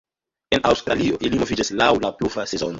En 0.57 0.63
Aŭstralio 0.69 1.21
ili 1.29 1.43
moviĝas 1.43 1.73
laŭ 1.83 1.93
la 2.07 2.15
pluva 2.19 2.51
sezono. 2.55 2.69